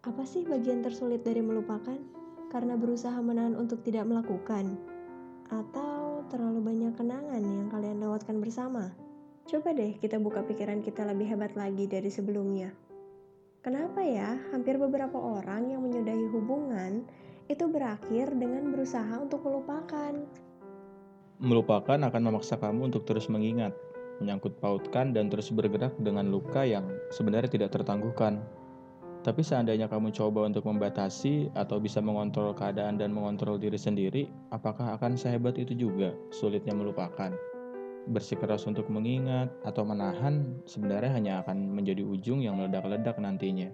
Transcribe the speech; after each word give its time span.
Apa 0.00 0.24
sih 0.24 0.48
bagian 0.48 0.80
tersulit 0.80 1.20
dari 1.20 1.44
melupakan? 1.44 2.00
Karena 2.48 2.72
berusaha 2.72 3.20
menahan 3.20 3.52
untuk 3.52 3.84
tidak 3.84 4.08
melakukan? 4.08 4.80
Atau 5.52 6.24
terlalu 6.32 6.72
banyak 6.72 6.96
kenangan 6.96 7.44
yang 7.44 7.68
kalian 7.68 8.00
lewatkan 8.00 8.40
bersama? 8.40 8.96
Coba 9.44 9.76
deh 9.76 10.00
kita 10.00 10.16
buka 10.16 10.40
pikiran 10.40 10.80
kita 10.80 11.04
lebih 11.04 11.28
hebat 11.28 11.52
lagi 11.52 11.84
dari 11.84 12.08
sebelumnya. 12.08 12.72
Kenapa 13.60 14.00
ya 14.00 14.40
hampir 14.56 14.80
beberapa 14.80 15.20
orang 15.20 15.68
yang 15.68 15.84
menyudahi 15.84 16.32
hubungan 16.32 17.04
itu 17.52 17.68
berakhir 17.68 18.32
dengan 18.40 18.72
berusaha 18.72 19.20
untuk 19.20 19.44
melupakan? 19.44 20.16
Melupakan 21.44 22.08
akan 22.08 22.22
memaksa 22.24 22.56
kamu 22.56 22.88
untuk 22.88 23.04
terus 23.04 23.28
mengingat, 23.28 23.76
menyangkut 24.16 24.56
pautkan 24.64 25.12
dan 25.12 25.28
terus 25.28 25.52
bergerak 25.52 25.92
dengan 26.00 26.32
luka 26.32 26.64
yang 26.64 26.88
sebenarnya 27.12 27.52
tidak 27.52 27.76
tertangguhkan. 27.76 28.40
Tapi 29.20 29.44
seandainya 29.44 29.84
kamu 29.84 30.16
coba 30.16 30.48
untuk 30.48 30.64
membatasi 30.64 31.52
atau 31.52 31.76
bisa 31.76 32.00
mengontrol 32.00 32.56
keadaan 32.56 32.96
dan 32.96 33.12
mengontrol 33.12 33.60
diri 33.60 33.76
sendiri, 33.76 34.32
apakah 34.48 34.96
akan 34.96 35.12
sehebat 35.12 35.60
itu 35.60 35.76
juga 35.76 36.16
sulitnya 36.32 36.72
melupakan? 36.72 37.36
Bersikeras 38.08 38.64
untuk 38.64 38.88
mengingat 38.88 39.52
atau 39.60 39.84
menahan 39.84 40.64
sebenarnya 40.64 41.12
hanya 41.12 41.32
akan 41.44 41.68
menjadi 41.68 42.00
ujung 42.00 42.40
yang 42.40 42.56
meledak-ledak 42.56 43.20
nantinya. 43.20 43.68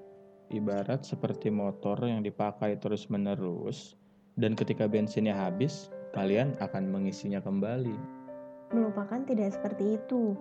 Ibarat 0.51 1.06
seperti 1.06 1.46
motor 1.54 1.95
yang 2.02 2.26
dipakai 2.26 2.74
terus-menerus 2.82 3.95
dan 4.34 4.59
ketika 4.59 4.90
bensinnya 4.90 5.32
habis, 5.32 5.95
kalian 6.10 6.59
akan 6.59 6.90
mengisinya 6.90 7.38
kembali. 7.38 7.95
Melupakan 8.74 9.23
tidak 9.30 9.54
seperti 9.54 9.95
itu. 9.95 10.34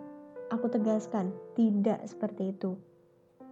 Aku 0.50 0.66
tegaskan, 0.66 1.30
tidak 1.54 2.02
seperti 2.10 2.58
itu. 2.58 2.74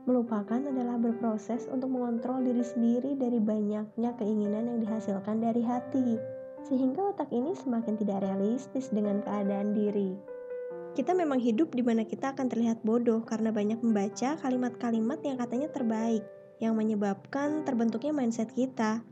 Melupakan 0.04 0.60
adalah 0.60 1.00
berproses 1.00 1.64
untuk 1.72 1.88
mengontrol 1.88 2.44
diri 2.44 2.60
sendiri 2.60 3.16
dari 3.16 3.40
banyaknya 3.40 4.12
keinginan 4.20 4.68
yang 4.68 4.80
dihasilkan 4.84 5.40
dari 5.40 5.64
hati, 5.64 6.20
sehingga 6.68 7.16
otak 7.16 7.32
ini 7.32 7.56
semakin 7.56 7.96
tidak 7.96 8.20
realistis 8.20 8.92
dengan 8.92 9.24
keadaan 9.24 9.72
diri. 9.72 10.12
Kita 10.92 11.16
memang 11.16 11.40
hidup 11.40 11.72
di 11.72 11.82
mana 11.82 12.04
kita 12.04 12.36
akan 12.36 12.52
terlihat 12.52 12.84
bodoh 12.84 13.24
karena 13.24 13.56
banyak 13.56 13.80
membaca 13.80 14.36
kalimat-kalimat 14.44 15.24
yang 15.24 15.40
katanya 15.40 15.72
terbaik, 15.72 16.22
yang 16.60 16.76
menyebabkan 16.76 17.64
terbentuknya 17.64 18.12
mindset 18.12 18.52
kita. 18.52 19.08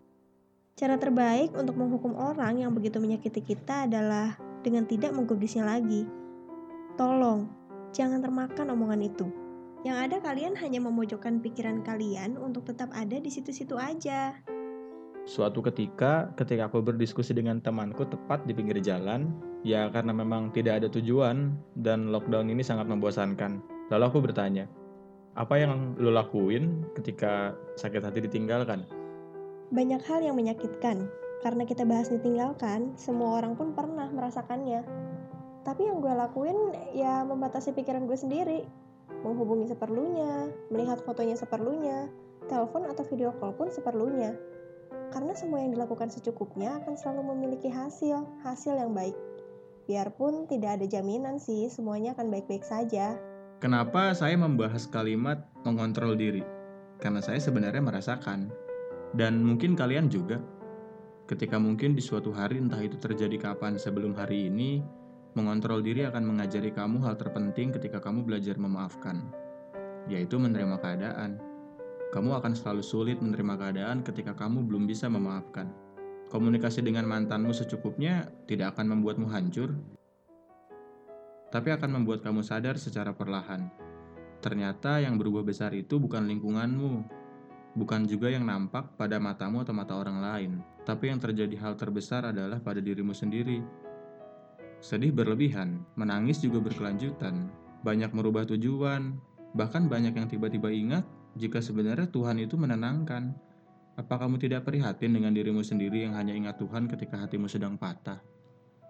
Cara 0.76 1.00
terbaik 1.00 1.56
untuk 1.56 1.80
menghukum 1.80 2.20
orang 2.20 2.60
yang 2.60 2.76
begitu 2.76 3.00
menyakiti 3.00 3.40
kita 3.40 3.88
adalah 3.88 4.36
dengan 4.60 4.84
tidak 4.84 5.16
menggubrisnya 5.16 5.64
lagi. 5.64 6.04
Tolong, 7.00 7.48
jangan 7.96 8.20
termakan 8.20 8.76
omongan 8.76 9.02
itu. 9.08 9.41
Yang 9.82 9.98
ada 9.98 10.18
kalian 10.22 10.54
hanya 10.62 10.78
memojokkan 10.78 11.42
pikiran 11.42 11.82
kalian 11.82 12.38
untuk 12.38 12.70
tetap 12.70 12.94
ada 12.94 13.18
di 13.18 13.34
situ-situ 13.34 13.74
aja. 13.82 14.38
Suatu 15.26 15.62
ketika, 15.66 16.30
ketika 16.38 16.70
aku 16.70 16.86
berdiskusi 16.86 17.34
dengan 17.34 17.58
temanku 17.62 18.06
tepat 18.06 18.46
di 18.46 18.54
pinggir 18.54 18.78
jalan, 18.78 19.34
ya 19.66 19.90
karena 19.90 20.14
memang 20.14 20.54
tidak 20.54 20.82
ada 20.82 20.88
tujuan 20.90 21.58
dan 21.82 22.14
lockdown 22.14 22.54
ini 22.54 22.62
sangat 22.62 22.86
membosankan. 22.90 23.62
Lalu 23.90 24.04
aku 24.06 24.20
bertanya, 24.22 24.70
apa 25.34 25.58
yang 25.58 25.98
lo 25.98 26.14
lakuin 26.14 26.86
ketika 26.94 27.58
sakit 27.78 28.06
hati 28.06 28.22
ditinggalkan? 28.26 28.86
Banyak 29.74 30.02
hal 30.06 30.22
yang 30.22 30.38
menyakitkan. 30.38 31.10
Karena 31.42 31.66
kita 31.66 31.90
bahas 31.90 32.14
ditinggalkan, 32.14 32.94
semua 33.02 33.42
orang 33.42 33.58
pun 33.58 33.74
pernah 33.74 34.06
merasakannya. 34.14 34.86
Tapi 35.66 35.90
yang 35.90 36.02
gue 36.02 36.14
lakuin 36.14 36.58
ya 36.94 37.26
membatasi 37.26 37.74
pikiran 37.74 38.06
gue 38.06 38.18
sendiri. 38.18 38.62
Menghubungi 39.22 39.70
seperlunya, 39.70 40.50
melihat 40.72 41.04
fotonya 41.04 41.36
seperlunya, 41.36 42.08
telepon 42.48 42.88
atau 42.88 43.04
video 43.06 43.36
call 43.38 43.54
pun 43.54 43.68
seperlunya. 43.70 44.34
Karena 45.12 45.36
semua 45.36 45.60
yang 45.60 45.76
dilakukan 45.76 46.08
secukupnya 46.08 46.80
akan 46.82 46.96
selalu 46.96 47.36
memiliki 47.36 47.68
hasil, 47.68 48.24
hasil 48.48 48.80
yang 48.80 48.96
baik. 48.96 49.14
Biarpun 49.86 50.48
tidak 50.48 50.80
ada 50.80 50.86
jaminan 50.88 51.36
sih 51.38 51.68
semuanya 51.68 52.16
akan 52.16 52.32
baik-baik 52.32 52.64
saja. 52.64 53.20
Kenapa 53.60 54.16
saya 54.16 54.40
membahas 54.40 54.88
kalimat 54.88 55.46
mengontrol 55.68 56.16
diri? 56.16 56.42
Karena 56.98 57.20
saya 57.20 57.38
sebenarnya 57.38 57.84
merasakan 57.84 58.50
dan 59.12 59.44
mungkin 59.44 59.76
kalian 59.76 60.08
juga, 60.08 60.40
ketika 61.28 61.60
mungkin 61.60 62.00
di 62.00 62.04
suatu 62.04 62.32
hari 62.32 62.64
entah 62.64 62.80
itu 62.80 62.96
terjadi 62.96 63.52
kapan 63.52 63.76
sebelum 63.76 64.16
hari 64.16 64.48
ini, 64.48 64.80
mengontrol 65.34 65.80
diri 65.80 66.04
akan 66.04 66.24
mengajari 66.28 66.76
kamu 66.76 67.00
hal 67.08 67.16
terpenting 67.16 67.72
ketika 67.72 68.04
kamu 68.04 68.28
belajar 68.28 68.60
memaafkan, 68.60 69.24
yaitu 70.12 70.36
menerima 70.36 70.76
keadaan. 70.80 71.40
Kamu 72.12 72.36
akan 72.44 72.52
selalu 72.52 72.84
sulit 72.84 73.18
menerima 73.24 73.56
keadaan 73.56 74.04
ketika 74.04 74.36
kamu 74.36 74.68
belum 74.68 74.84
bisa 74.84 75.08
memaafkan. 75.08 75.72
Komunikasi 76.28 76.84
dengan 76.84 77.08
mantanmu 77.08 77.52
secukupnya 77.56 78.28
tidak 78.48 78.76
akan 78.76 78.96
membuatmu 78.96 79.28
hancur, 79.32 79.76
tapi 81.52 81.72
akan 81.76 82.00
membuat 82.00 82.24
kamu 82.24 82.40
sadar 82.44 82.80
secara 82.80 83.12
perlahan. 83.12 83.68
Ternyata 84.40 85.04
yang 85.04 85.20
berubah 85.20 85.44
besar 85.44 85.76
itu 85.76 86.00
bukan 86.00 86.26
lingkunganmu, 86.26 87.04
bukan 87.76 88.08
juga 88.08 88.32
yang 88.32 88.48
nampak 88.48 88.96
pada 88.96 89.20
matamu 89.20 89.64
atau 89.64 89.76
mata 89.76 89.94
orang 89.96 90.24
lain, 90.24 90.52
tapi 90.88 91.12
yang 91.12 91.20
terjadi 91.20 91.56
hal 91.60 91.76
terbesar 91.76 92.32
adalah 92.32 92.58
pada 92.64 92.80
dirimu 92.80 93.12
sendiri. 93.12 93.60
Sedih 94.82 95.14
berlebihan, 95.14 95.86
menangis 95.94 96.42
juga 96.42 96.58
berkelanjutan, 96.58 97.54
banyak 97.86 98.10
merubah 98.18 98.50
tujuan, 98.50 99.14
bahkan 99.54 99.86
banyak 99.86 100.18
yang 100.18 100.26
tiba-tiba 100.26 100.74
ingat 100.74 101.06
jika 101.38 101.62
sebenarnya 101.62 102.10
Tuhan 102.10 102.42
itu 102.42 102.58
menenangkan. 102.58 103.30
Apa 103.94 104.18
kamu 104.26 104.42
tidak 104.42 104.66
prihatin 104.66 105.14
dengan 105.14 105.38
dirimu 105.38 105.62
sendiri 105.62 106.10
yang 106.10 106.18
hanya 106.18 106.34
ingat 106.34 106.58
Tuhan 106.58 106.90
ketika 106.90 107.22
hatimu 107.22 107.46
sedang 107.46 107.78
patah? 107.78 108.18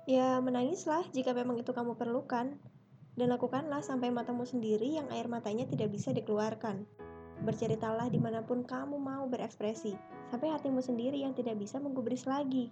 Ya, 0.07 0.39
menangislah 0.39 1.03
jika 1.11 1.35
memang 1.35 1.59
itu 1.59 1.75
kamu 1.75 1.99
perlukan. 1.99 2.55
Dan 3.11 3.27
lakukanlah 3.27 3.83
sampai 3.83 4.07
matamu 4.07 4.47
sendiri 4.47 4.95
yang 4.95 5.11
air 5.11 5.27
matanya 5.27 5.67
tidak 5.67 5.91
bisa 5.91 6.15
dikeluarkan. 6.15 6.87
Berceritalah 7.43 8.07
di 8.07 8.15
mana 8.23 8.39
pun 8.39 8.63
kamu 8.63 8.95
mau 8.95 9.27
berekspresi, 9.27 9.99
sampai 10.31 10.55
hatimu 10.55 10.79
sendiri 10.79 11.19
yang 11.19 11.35
tidak 11.35 11.59
bisa 11.59 11.75
menggubris 11.83 12.23
lagi. 12.23 12.71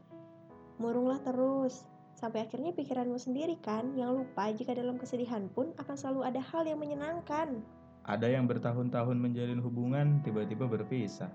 Murunglah 0.80 1.20
terus, 1.20 1.84
sampai 2.20 2.44
akhirnya 2.44 2.76
pikiranmu 2.76 3.16
sendiri 3.16 3.56
kan 3.64 3.96
yang 3.96 4.12
lupa 4.12 4.52
jika 4.52 4.76
dalam 4.76 5.00
kesedihan 5.00 5.48
pun 5.56 5.72
akan 5.80 5.96
selalu 5.96 6.28
ada 6.28 6.44
hal 6.44 6.68
yang 6.68 6.76
menyenangkan. 6.76 7.64
Ada 8.04 8.28
yang 8.28 8.44
bertahun-tahun 8.44 9.16
menjalin 9.16 9.64
hubungan 9.64 10.20
tiba-tiba 10.20 10.68
berpisah. 10.68 11.32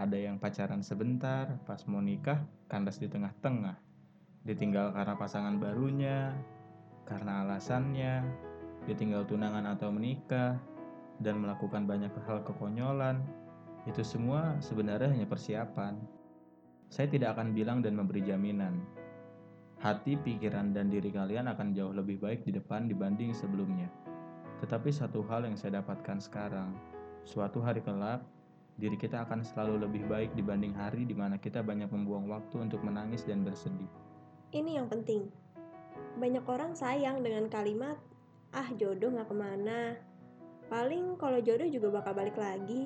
Ada 0.00 0.16
yang 0.16 0.40
pacaran 0.40 0.80
sebentar, 0.80 1.60
pas 1.68 1.84
mau 1.84 2.00
nikah, 2.00 2.40
kandas 2.72 2.96
di 2.96 3.10
tengah-tengah. 3.10 3.76
Ditinggal 4.48 4.96
karena 4.96 5.12
pasangan 5.18 5.60
barunya, 5.60 6.32
karena 7.04 7.44
alasannya, 7.44 8.24
ditinggal 8.88 9.28
tunangan 9.28 9.76
atau 9.76 9.92
menikah, 9.92 10.56
dan 11.20 11.42
melakukan 11.42 11.84
banyak 11.84 12.14
hal 12.24 12.46
kekonyolan, 12.46 13.20
itu 13.84 14.00
semua 14.06 14.56
sebenarnya 14.62 15.10
hanya 15.10 15.26
persiapan. 15.26 15.98
Saya 16.88 17.10
tidak 17.10 17.36
akan 17.36 17.52
bilang 17.52 17.82
dan 17.82 17.98
memberi 17.98 18.22
jaminan. 18.22 18.78
Hati, 19.78 20.18
pikiran, 20.18 20.74
dan 20.74 20.90
diri 20.90 21.14
kalian 21.14 21.46
akan 21.50 21.70
jauh 21.70 21.94
lebih 21.94 22.18
baik 22.18 22.42
di 22.42 22.54
depan 22.54 22.90
dibanding 22.90 23.30
sebelumnya. 23.30 23.86
Tetapi 24.58 24.90
satu 24.90 25.22
hal 25.30 25.46
yang 25.46 25.54
saya 25.54 25.78
dapatkan 25.78 26.18
sekarang, 26.18 26.74
suatu 27.22 27.62
hari 27.62 27.78
kelak, 27.78 28.26
diri 28.78 28.98
kita 28.98 29.22
akan 29.22 29.46
selalu 29.46 29.86
lebih 29.86 30.02
baik 30.10 30.34
dibanding 30.34 30.74
hari 30.74 31.06
di 31.06 31.14
mana 31.14 31.38
kita 31.38 31.62
banyak 31.62 31.86
membuang 31.94 32.26
waktu 32.26 32.58
untuk 32.58 32.82
menangis 32.82 33.22
dan 33.22 33.46
bersedih. 33.46 33.90
Ini 34.50 34.82
yang 34.82 34.90
penting. 34.90 35.30
Banyak 36.18 36.42
orang 36.50 36.74
sayang 36.74 37.22
dengan 37.22 37.46
kalimat, 37.46 37.98
ah 38.50 38.66
jodoh 38.74 39.14
gak 39.14 39.30
ke 39.30 39.36
mana, 39.38 39.94
Paling 40.68 41.16
kalau 41.16 41.40
jodoh 41.40 41.64
juga 41.64 41.88
bakal 41.88 42.12
balik 42.12 42.36
lagi. 42.36 42.84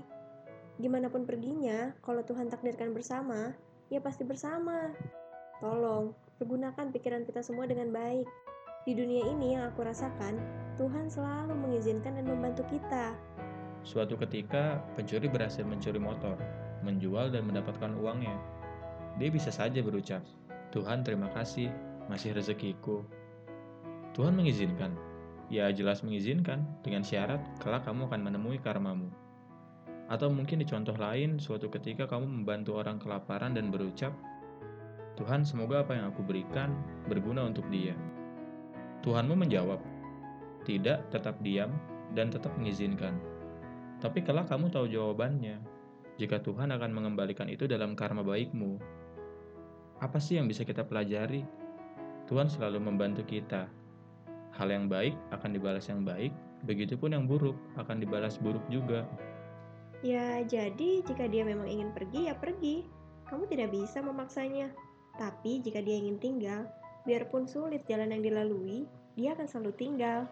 Gimana 0.78 1.10
pun 1.10 1.26
perginya, 1.26 1.90
kalau 1.98 2.22
Tuhan 2.22 2.46
takdirkan 2.46 2.94
bersama, 2.94 3.50
ya 3.90 3.98
pasti 3.98 4.22
bersama. 4.22 4.94
Tolong, 5.58 6.14
pergunakan 6.42 6.90
pikiran 6.90 7.22
kita 7.22 7.38
semua 7.38 7.70
dengan 7.70 7.94
baik. 7.94 8.26
Di 8.82 8.98
dunia 8.98 9.30
ini 9.30 9.54
yang 9.54 9.70
aku 9.70 9.86
rasakan, 9.86 10.42
Tuhan 10.74 11.06
selalu 11.06 11.54
mengizinkan 11.54 12.18
dan 12.18 12.26
membantu 12.26 12.66
kita. 12.66 13.14
Suatu 13.86 14.18
ketika, 14.18 14.82
pencuri 14.98 15.30
berhasil 15.30 15.62
mencuri 15.62 16.02
motor, 16.02 16.34
menjual 16.82 17.30
dan 17.30 17.46
mendapatkan 17.46 17.94
uangnya. 17.94 18.34
Dia 19.22 19.30
bisa 19.30 19.54
saja 19.54 19.78
berucap, 19.86 20.26
Tuhan 20.74 21.06
terima 21.06 21.30
kasih, 21.30 21.70
masih 22.10 22.34
rezekiku. 22.34 23.06
Tuhan 24.18 24.34
mengizinkan, 24.34 24.98
Ya 25.46 25.68
jelas 25.68 26.00
mengizinkan, 26.00 26.64
dengan 26.82 27.04
syarat 27.04 27.38
kelak 27.62 27.86
kamu 27.86 28.08
akan 28.10 28.20
menemui 28.24 28.58
karmamu. 28.58 29.12
Atau 30.08 30.32
mungkin 30.32 30.58
di 30.58 30.66
contoh 30.66 30.96
lain, 30.96 31.38
suatu 31.38 31.68
ketika 31.68 32.08
kamu 32.08 32.24
membantu 32.24 32.80
orang 32.80 32.96
kelaparan 32.96 33.52
dan 33.52 33.68
berucap, 33.68 34.16
Tuhan 35.20 35.44
semoga 35.44 35.84
apa 35.84 35.92
yang 35.92 36.08
aku 36.08 36.24
berikan 36.24 36.72
berguna 37.04 37.44
untuk 37.44 37.68
dia. 37.68 37.92
Tuhanmu 39.04 39.34
menjawab, 39.36 39.82
tidak 40.64 41.04
tetap 41.12 41.36
diam 41.44 41.74
dan 42.16 42.32
tetap 42.32 42.54
mengizinkan. 42.56 43.18
Tapi 44.00 44.24
kelak 44.24 44.48
kamu 44.48 44.72
tahu 44.72 44.88
jawabannya, 44.88 45.60
jika 46.16 46.40
Tuhan 46.40 46.72
akan 46.72 46.90
mengembalikan 46.90 47.46
itu 47.50 47.68
dalam 47.68 47.92
karma 47.92 48.24
baikmu. 48.24 48.80
Apa 50.02 50.18
sih 50.18 50.40
yang 50.40 50.48
bisa 50.48 50.66
kita 50.66 50.82
pelajari? 50.82 51.46
Tuhan 52.26 52.48
selalu 52.48 52.82
membantu 52.82 53.22
kita. 53.26 53.68
Hal 54.52 54.68
yang 54.68 54.88
baik 54.88 55.16
akan 55.32 55.50
dibalas 55.54 55.88
yang 55.88 56.04
baik, 56.04 56.32
begitupun 56.64 57.14
yang 57.14 57.24
buruk 57.28 57.56
akan 57.76 58.02
dibalas 58.02 58.36
buruk 58.38 58.62
juga. 58.68 59.06
Ya, 60.02 60.42
jadi 60.42 61.06
jika 61.06 61.30
dia 61.30 61.46
memang 61.46 61.70
ingin 61.70 61.94
pergi, 61.94 62.26
ya 62.26 62.34
pergi. 62.34 62.86
Kamu 63.30 63.46
tidak 63.46 63.70
bisa 63.70 64.02
memaksanya. 64.02 64.74
Tapi 65.16 65.60
jika 65.60 65.84
dia 65.84 66.00
ingin 66.00 66.16
tinggal, 66.16 66.68
biarpun 67.04 67.44
sulit 67.44 67.84
jalan 67.84 68.12
yang 68.14 68.22
dilalui, 68.24 68.88
dia 69.18 69.36
akan 69.36 69.44
selalu 69.44 69.72
tinggal. 69.76 70.30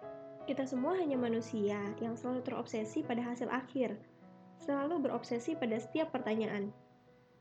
Kita 0.48 0.64
semua 0.64 0.96
hanya 0.96 1.20
manusia 1.20 1.78
yang 2.00 2.16
selalu 2.16 2.40
terobsesi 2.42 3.04
pada 3.04 3.20
hasil 3.20 3.52
akhir, 3.52 3.94
selalu 4.60 5.08
berobsesi 5.08 5.54
pada 5.54 5.76
setiap 5.76 6.10
pertanyaan. 6.10 6.72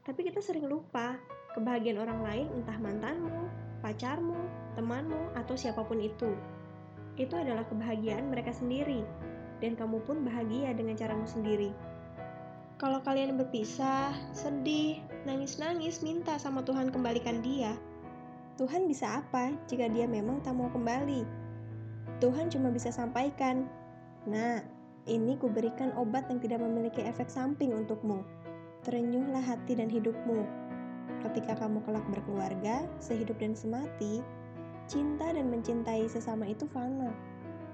Tapi 0.03 0.27
kita 0.27 0.43
sering 0.43 0.67
lupa 0.67 1.15
kebahagiaan 1.55 1.99
orang 1.99 2.19
lain 2.21 2.47
entah 2.59 2.77
mantanmu, 2.77 3.47
pacarmu, 3.79 4.37
temanmu, 4.75 5.33
atau 5.39 5.55
siapa 5.55 5.81
pun 5.87 5.99
itu. 6.03 6.31
Itu 7.19 7.35
adalah 7.35 7.67
kebahagiaan 7.67 8.31
mereka 8.31 8.51
sendiri, 8.55 9.03
dan 9.59 9.75
kamu 9.75 10.03
pun 10.03 10.23
bahagia 10.23 10.71
dengan 10.75 10.95
caramu 10.95 11.27
sendiri. 11.27 11.71
Kalau 12.79 13.03
kalian 13.03 13.35
berpisah, 13.35 14.15
sedih, 14.31 15.03
nangis-nangis, 15.27 15.99
minta 15.99 16.39
sama 16.39 16.63
Tuhan 16.63 16.95
kembalikan 16.95 17.43
dia. 17.43 17.75
Tuhan 18.55 18.87
bisa 18.87 19.19
apa 19.19 19.51
jika 19.67 19.91
dia 19.91 20.07
memang 20.07 20.39
tak 20.39 20.55
mau 20.55 20.71
kembali? 20.71 21.27
Tuhan 22.23 22.47
cuma 22.47 22.71
bisa 22.71 22.87
sampaikan, 22.87 23.67
Nah, 24.31 24.63
ini 25.11 25.35
kuberikan 25.35 25.91
obat 25.99 26.31
yang 26.31 26.39
tidak 26.39 26.63
memiliki 26.63 27.03
efek 27.03 27.27
samping 27.27 27.75
untukmu. 27.75 28.23
Terenyuhlah 28.87 29.43
hati 29.43 29.75
dan 29.75 29.91
hidupmu. 29.91 30.47
Ketika 31.19 31.59
kamu 31.59 31.83
kelak 31.83 32.07
berkeluarga, 32.07 32.87
sehidup 33.03 33.43
dan 33.43 33.59
semati, 33.59 34.23
cinta 34.87 35.35
dan 35.35 35.51
mencintai 35.51 36.07
sesama 36.07 36.47
itu 36.47 36.63
fana, 36.71 37.11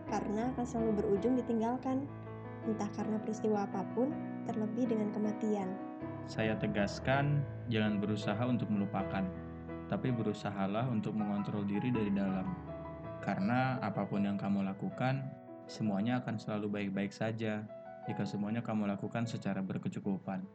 karena 0.10 0.50
akan 0.57 0.66
selalu 0.66 1.06
berujung 1.06 1.38
ditinggalkan, 1.38 2.10
entah 2.66 2.90
karena 2.98 3.22
peristiwa 3.22 3.69
apa 3.69 3.86
pun, 3.94 4.10
terlebih 4.45 4.89
dengan 4.89 5.09
kematian. 5.12 5.69
Saya 6.25 6.57
tegaskan, 6.57 7.45
jangan 7.69 8.01
berusaha 8.01 8.42
untuk 8.45 8.69
melupakan, 8.74 9.25
tapi 9.86 10.09
berusahalah 10.09 10.89
untuk 10.89 11.13
mengontrol 11.13 11.62
diri 11.65 11.94
dari 11.94 12.09
dalam. 12.09 12.50
Karena 13.21 13.77
apa 13.81 14.06
pun 14.06 14.25
yang 14.25 14.38
kamu 14.38 14.65
lakukan, 14.65 15.21
semuanya 15.69 16.21
akan 16.21 16.38
selalu 16.38 16.69
baik-baik 16.69 17.13
saja 17.13 17.65
jika 18.06 18.21
semuanya 18.25 18.62
kamu 18.62 18.89
lakukan 18.89 19.25
secara 19.25 19.62
berkecukupan. 19.65 20.45